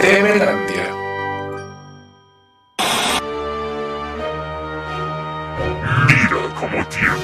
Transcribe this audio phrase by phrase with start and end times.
[0.00, 0.86] Temelandia.
[6.06, 7.18] Mira cómo tiemblo.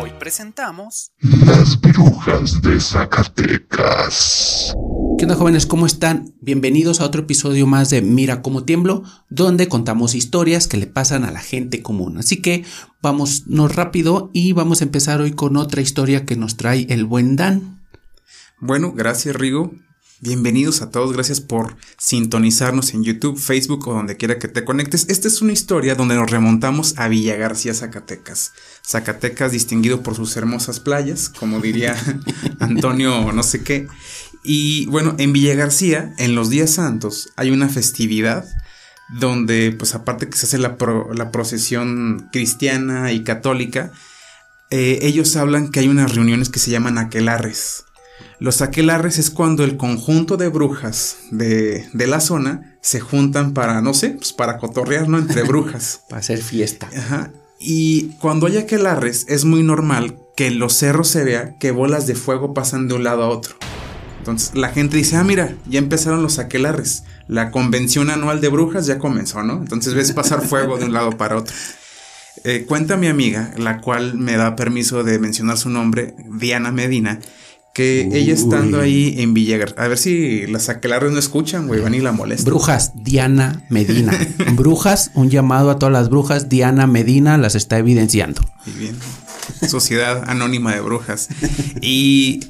[0.02, 4.74] Hoy presentamos Las brujas de Zacatecas.
[5.18, 5.66] ¿Qué onda jóvenes?
[5.66, 6.34] ¿Cómo están?
[6.40, 11.24] Bienvenidos a otro episodio más de Mira cómo tiemblo, donde contamos historias que le pasan
[11.24, 12.18] a la gente común.
[12.18, 12.64] Así que
[13.00, 17.36] vámonos rápido y vamos a empezar hoy con otra historia que nos trae el buen
[17.36, 17.75] Dan.
[18.58, 19.72] Bueno, gracias Rigo.
[20.20, 25.06] Bienvenidos a todos, gracias por sintonizarnos en YouTube, Facebook o donde quiera que te conectes.
[25.10, 28.52] Esta es una historia donde nos remontamos a Villa García, Zacatecas.
[28.86, 31.94] Zacatecas distinguido por sus hermosas playas, como diría
[32.60, 33.88] Antonio no sé qué.
[34.42, 38.46] Y bueno, en Villa García, en los días santos, hay una festividad
[39.10, 43.92] donde, pues aparte que se hace la, pro- la procesión cristiana y católica,
[44.70, 47.84] eh, ellos hablan que hay unas reuniones que se llaman aquelarres.
[48.38, 53.80] Los aquelarres es cuando el conjunto de brujas de, de la zona se juntan para,
[53.80, 55.18] no sé, pues para cotorrear, ¿no?
[55.18, 56.02] Entre brujas.
[56.08, 56.88] Para hacer fiesta.
[56.96, 57.30] Ajá.
[57.58, 62.06] Y cuando hay aquelarres es muy normal que en los cerros se vea que bolas
[62.06, 63.56] de fuego pasan de un lado a otro.
[64.18, 67.04] Entonces la gente dice, ah, mira, ya empezaron los aquelarres.
[67.28, 69.54] La convención anual de brujas ya comenzó, ¿no?
[69.54, 71.54] Entonces ves pasar fuego de un lado para otro.
[72.44, 77.20] Eh, cuenta mi amiga, la cual me da permiso de mencionar su nombre, Diana Medina,
[77.76, 81.94] que ella estando ahí en Villagar, a ver si las aquelarres no escuchan, güey, van
[81.94, 82.46] y la molestan.
[82.46, 84.18] Brujas, Diana Medina.
[84.54, 86.48] Brujas, un llamado a todas las brujas.
[86.48, 88.40] Diana Medina las está evidenciando.
[88.64, 88.96] Muy bien.
[89.68, 91.28] Sociedad Anónima de Brujas.
[91.82, 92.40] Y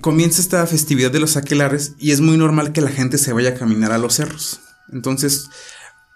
[0.00, 3.50] comienza esta festividad de los aquelares y es muy normal que la gente se vaya
[3.50, 4.60] a caminar a los cerros.
[4.90, 5.50] Entonces,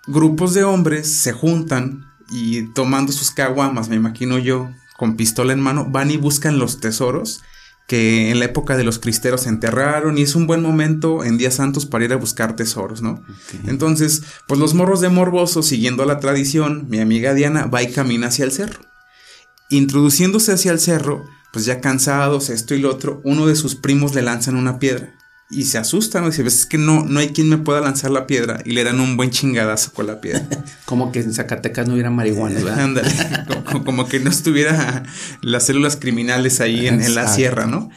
[0.06, 5.60] grupos de hombres se juntan y tomando sus caguamas, me imagino yo, con pistola en
[5.60, 7.42] mano, van y buscan los tesoros
[7.88, 11.38] que en la época de los cristeros se enterraron y es un buen momento en
[11.38, 13.24] días santos para ir a buscar tesoros, ¿no?
[13.66, 18.26] Entonces, pues los morros de morboso, siguiendo la tradición, mi amiga Diana va y camina
[18.26, 18.80] hacia el cerro.
[19.70, 24.14] Introduciéndose hacia el cerro, pues ya cansados, esto y lo otro, uno de sus primos
[24.14, 25.14] le lanzan una piedra.
[25.50, 26.28] Y se asusta, ¿no?
[26.28, 28.60] Dice, "Ves, es que no, no hay quien me pueda lanzar la piedra.
[28.66, 30.46] Y le dan un buen chingadazo con la piedra.
[30.84, 32.80] Como que en Zacatecas no hubiera marihuana, ¿verdad?
[32.84, 33.10] Ándale,
[33.66, 35.04] como, como que no estuviera
[35.40, 37.88] las células criminales ahí en, en la sierra, ¿no?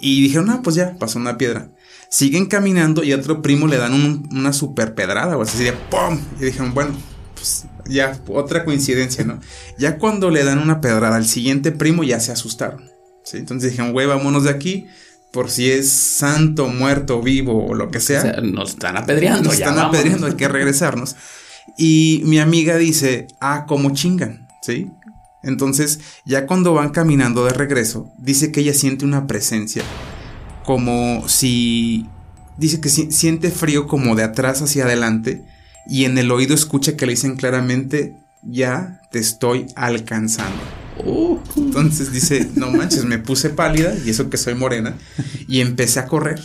[0.00, 1.70] Y dijeron, ah, pues ya, pasó una piedra.
[2.10, 5.72] Siguen caminando y a otro primo le dan un- una super pedrada, o así de
[5.72, 6.18] ¡pum!
[6.40, 6.90] Y dijeron, bueno,
[7.34, 9.40] pues ya, otra coincidencia, ¿no?
[9.78, 12.90] Ya cuando le dan una pedrada al siguiente primo ya se asustaron,
[13.24, 13.36] ¿sí?
[13.36, 14.86] Entonces dijeron, güey, vámonos de aquí,
[15.32, 18.18] por si es santo, muerto, vivo o lo que sea.
[18.20, 19.44] O sea, nos están apedreando.
[19.44, 19.98] Nos ya, están vámonos.
[19.98, 21.16] apedreando, hay que regresarnos.
[21.78, 24.88] Y mi amiga dice, ah, como chingan, ¿sí?
[25.42, 29.82] Entonces, ya cuando van caminando de regreso, dice que ella siente una presencia,
[30.64, 32.06] como si,
[32.58, 35.44] dice que si- siente frío como de atrás hacia adelante,
[35.86, 40.60] y en el oído escucha que le dicen claramente, ya te estoy alcanzando.
[41.56, 44.96] Entonces dice, no manches, me puse pálida y eso que soy morena
[45.48, 46.40] y empecé a correr.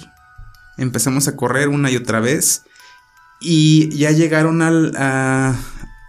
[0.77, 2.63] Empezamos a correr una y otra vez
[3.41, 5.55] y ya llegaron al, a-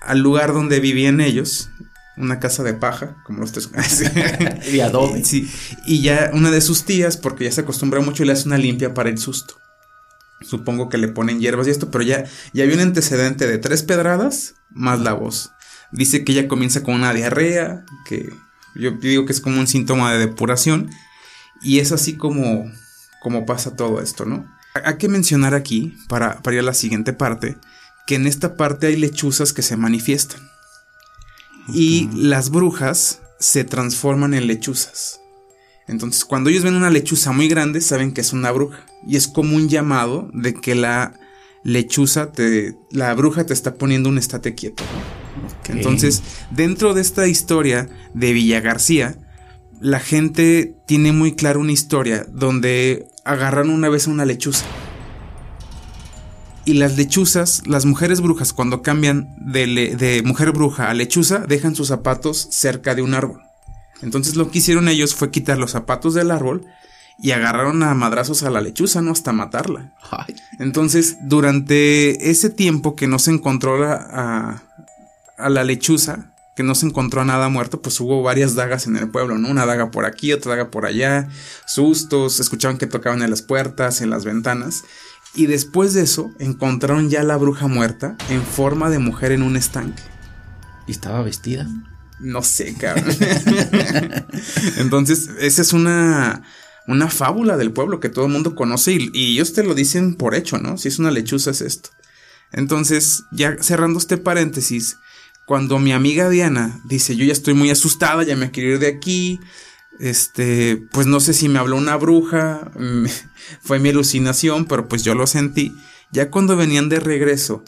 [0.03, 1.71] al lugar donde vivían ellos,
[2.17, 3.69] una casa de paja, como los tres.
[4.73, 5.25] y adobe.
[5.25, 5.51] Sí,
[5.87, 8.95] y ya una de sus tías, porque ya se acostumbra mucho, le hace una limpia
[8.95, 9.55] para el susto.
[10.43, 13.83] Supongo que le ponen hierbas y esto, pero ya, ya había un antecedente de tres
[13.83, 15.51] pedradas más la voz.
[15.93, 18.31] Dice que ella comienza con una diarrea, que
[18.75, 20.91] yo digo que es como un síntoma de depuración,
[21.63, 22.71] y es así como,
[23.23, 24.47] como pasa todo esto, ¿no?
[24.85, 27.57] Hay que mencionar aquí, para, para ir a la siguiente parte,
[28.07, 30.41] que en esta parte hay lechuzas que se manifiestan.
[31.73, 35.21] Y las brujas se transforman en lechuzas.
[35.89, 38.85] Entonces, cuando ellos ven una lechuza muy grande, saben que es una bruja.
[39.07, 41.19] Y es como un llamado de que la
[41.65, 42.77] lechuza te.
[42.91, 44.83] la bruja te está poniendo un estate quieto.
[44.85, 45.16] ¿no?
[45.69, 49.17] Entonces, dentro de esta historia de Villa García,
[49.81, 54.65] la gente tiene muy clara una historia donde agarraron una vez a una lechuza.
[56.65, 61.39] Y las lechuzas, las mujeres brujas, cuando cambian de, le- de mujer bruja a lechuza,
[61.47, 63.41] dejan sus zapatos cerca de un árbol.
[64.03, 66.67] Entonces lo que hicieron ellos fue quitar los zapatos del árbol
[67.23, 69.13] y agarraron a madrazos a la lechuza, ¿no?
[69.13, 69.95] Hasta matarla.
[70.59, 74.63] Entonces, durante ese tiempo que no se encontró la- a,
[75.39, 78.97] a la lechuza, que no se encontró a nada muerto, pues hubo varias dagas en
[78.97, 79.49] el pueblo, ¿no?
[79.49, 81.29] Una daga por aquí, otra daga por allá,
[81.67, 84.85] sustos, escuchaban que tocaban en las puertas, en las ventanas.
[85.35, 89.57] Y después de eso, encontraron ya la bruja muerta en forma de mujer en un
[89.57, 90.03] estanque.
[90.87, 91.67] ¿Y estaba vestida?
[92.21, 93.05] No sé, cabrón.
[94.79, 96.43] Entonces, esa es una
[96.87, 100.15] una fábula del pueblo que todo el mundo conoce y, y ellos te lo dicen
[100.15, 100.79] por hecho, ¿no?
[100.79, 101.91] Si es una lechuza es esto.
[102.53, 104.99] Entonces, ya cerrando este paréntesis,
[105.47, 108.89] cuando mi amiga Diana dice, yo ya estoy muy asustada, ya me quiero ir de
[108.89, 109.41] aquí,
[110.01, 112.71] este, pues no sé si me habló una bruja,
[113.63, 115.73] fue mi alucinación, pero pues yo lo sentí.
[116.13, 117.63] Ya cuando venían de regreso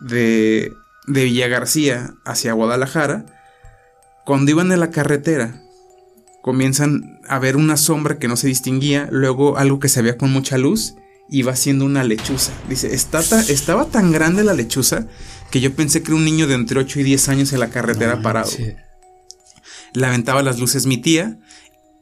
[0.00, 0.72] de,
[1.06, 3.24] de Villa García hacia Guadalajara,
[4.24, 5.62] cuando iban en la carretera,
[6.42, 10.30] comienzan a ver una sombra que no se distinguía, luego algo que se veía con
[10.32, 10.94] mucha luz,
[11.30, 12.52] iba siendo una lechuza.
[12.68, 15.06] Dice, "Está ta- estaba tan grande la lechuza
[15.52, 17.68] que yo pensé que era un niño de entre 8 y 10 años en la
[17.68, 18.50] carretera parado.
[18.50, 18.72] Sí.
[19.92, 21.38] Le aventaba las luces mi tía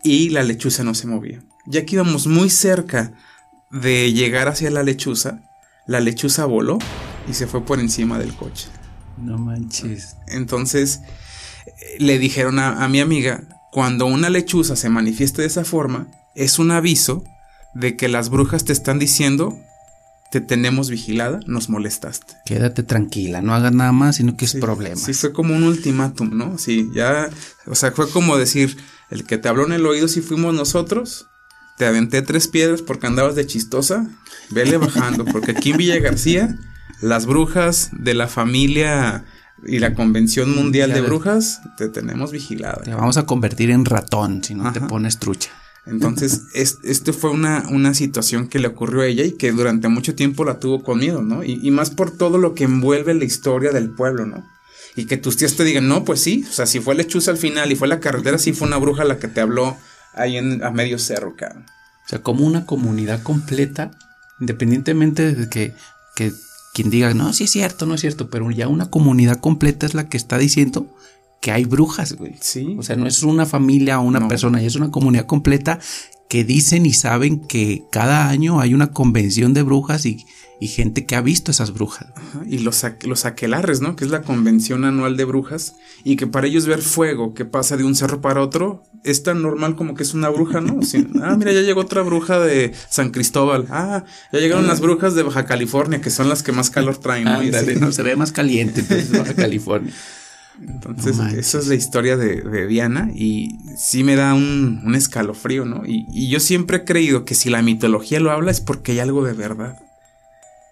[0.04, 1.42] y la lechuza no se movía.
[1.66, 3.12] Ya que íbamos muy cerca
[3.72, 5.42] de llegar hacia la lechuza,
[5.86, 6.78] la lechuza voló
[7.28, 8.68] y se fue por encima del coche.
[9.18, 10.16] No manches.
[10.28, 11.00] Entonces
[11.98, 13.42] le dijeron a, a mi amiga,
[13.72, 16.06] cuando una lechuza se manifiesta de esa forma,
[16.36, 17.24] es un aviso
[17.74, 19.58] de que las brujas te están diciendo,
[20.30, 22.34] te tenemos vigilada, nos molestaste.
[22.46, 24.96] Quédate tranquila, no hagas nada más, sino que es problema.
[24.96, 26.56] Sí, fue como un ultimátum, ¿no?
[26.56, 27.28] Sí, ya,
[27.66, 28.76] o sea, fue como decir,
[29.10, 31.26] el que te habló en el oído si fuimos nosotros,
[31.78, 34.06] te aventé tres piedras porque andabas de chistosa,
[34.50, 36.56] vele bajando, porque aquí en Villa García,
[37.00, 39.24] las brujas de la familia
[39.66, 41.00] y la Convención Mundial de.
[41.00, 42.82] Brujas, te tenemos vigilada.
[42.82, 45.50] Te vamos a convertir en ratón si no te pones trucha.
[45.86, 49.88] Entonces, es- esto fue una, una situación que le ocurrió a ella y que durante
[49.88, 51.42] mucho tiempo la tuvo con miedo, ¿no?
[51.42, 54.44] Y, más por todo lo que envuelve la historia del pueblo, ¿no?
[54.96, 57.38] Y que tus tías te digan, no, pues sí, o sea, si fue lechuza al
[57.38, 59.76] final y fue la carretera, sí fue una bruja la que te habló
[60.14, 61.64] ahí en, a medio cerro, cabrón.
[62.04, 63.92] O sea, como una comunidad completa,
[64.40, 65.74] independientemente de que,
[66.16, 66.32] que
[66.74, 69.94] quien diga, no, sí es cierto, no es cierto, pero ya una comunidad completa es
[69.94, 70.92] la que está diciendo
[71.40, 72.34] que hay brujas, güey.
[72.40, 72.76] Sí.
[72.78, 74.28] O sea, no es una familia o una No.
[74.28, 75.78] persona, es una comunidad completa
[76.28, 80.24] que dicen y saben que cada año hay una convención de brujas y,
[80.60, 82.08] y gente que ha visto esas brujas.
[82.14, 83.96] Ajá, Y los, los aquelarres, ¿no?
[83.96, 85.74] Que es la convención anual de brujas.
[86.04, 89.40] Y que para ellos ver fuego que pasa de un cerro para otro es tan
[89.42, 90.78] normal como que es una bruja, ¿no?
[91.22, 93.66] Ah, mira, ya llegó otra bruja de San Cristóbal.
[93.70, 97.24] Ah, ya llegaron las brujas de Baja California, que son las que más calor traen,
[97.24, 97.40] ¿no?
[97.40, 99.92] Ándale, no, se ve más caliente entonces Baja California.
[100.58, 103.10] Entonces, No esa es la historia de, de Diana.
[103.14, 105.86] Y sí me da un, un escalofrío, ¿no?
[105.86, 109.00] Y, y yo siempre he creído que si la mitología lo habla es porque hay
[109.00, 109.78] algo de verdad.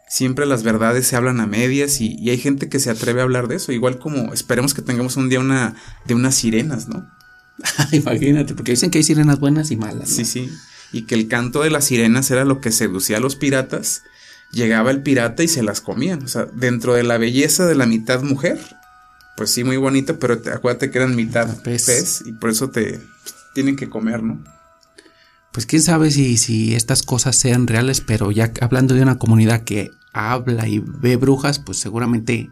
[0.08, 3.24] Siempre las verdades se hablan a medias y, y hay gente que se atreve a
[3.24, 3.72] hablar de eso.
[3.72, 5.74] Igual como esperemos que tengamos un día una
[6.06, 7.06] de unas sirenas, ¿no?
[7.92, 10.08] Imagínate, porque dicen que hay sirenas buenas y malas.
[10.10, 10.16] ¿no?
[10.16, 10.50] Sí, sí.
[10.92, 14.02] Y que el canto de las sirenas era lo que seducía a los piratas.
[14.52, 16.22] Llegaba el pirata y se las comían.
[16.22, 18.58] O sea, dentro de la belleza de la mitad mujer,
[19.38, 21.86] pues sí, muy bonita, pero te, acuérdate que eran mitad Pez.
[21.86, 22.22] pez.
[22.26, 23.00] y por eso te
[23.54, 24.42] tienen que comer, ¿no?
[25.52, 29.62] Pues quién sabe si, si estas cosas sean reales, pero ya hablando de una comunidad
[29.62, 32.50] que habla y ve brujas, pues seguramente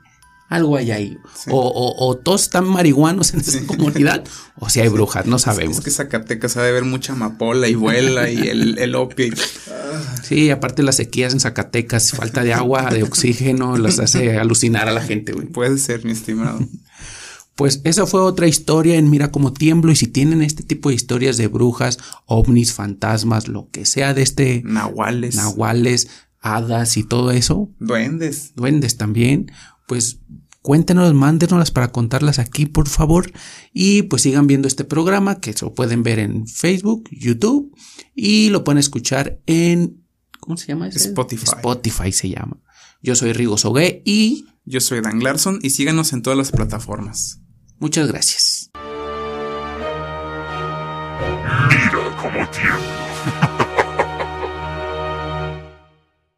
[0.49, 1.19] algo hay ahí.
[1.35, 1.51] Sí.
[1.53, 4.25] O, o- o todos están marihuanos en esa comunidad,
[4.59, 5.79] o si hay brujas, no sabemos.
[5.79, 9.27] Es que Zacatecas ha de ver mucha amapola y vuela y el, el opio.
[9.27, 9.33] y-
[10.27, 14.93] Sí, aparte las sequías en Zacatecas, falta de agua, de oxígeno, las hace alucinar a
[14.93, 15.47] la gente, güey.
[15.47, 16.59] Puede ser, mi estimado.
[17.55, 19.91] Pues esa fue otra historia en Mira cómo tiemblo.
[19.91, 24.23] Y si tienen este tipo de historias de brujas, ovnis, fantasmas, lo que sea de
[24.23, 25.37] este Nahuales.
[25.37, 26.09] nahuales,
[26.41, 28.53] hadas y todo eso, Duendes.
[28.55, 29.51] duendes también,
[29.87, 30.21] pues
[30.61, 33.33] cuéntenos, mándenoslas para contarlas aquí, por favor.
[33.73, 37.73] Y pues sigan viendo este programa, que lo pueden ver en Facebook, YouTube,
[38.15, 40.03] y lo pueden escuchar en.
[40.47, 40.87] ¿Cómo se llama?
[40.89, 41.09] ese?
[41.09, 41.45] Spotify.
[41.45, 42.57] Spotify se llama.
[43.03, 47.41] Yo soy Rigo Sogué y Yo soy Dan Larson y síganos en todas las plataformas.
[47.79, 48.71] muchas gracias.
[51.69, 52.49] Mira cómo.